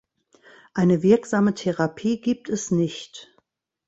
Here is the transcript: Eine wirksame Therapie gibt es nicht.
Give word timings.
Eine 0.73 1.03
wirksame 1.03 1.53
Therapie 1.53 2.19
gibt 2.21 2.49
es 2.49 2.71
nicht. 2.71 3.37